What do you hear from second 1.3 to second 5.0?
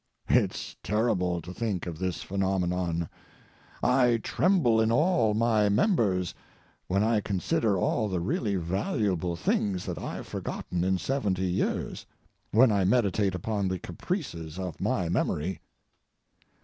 to think of this phenomenon. I tremble in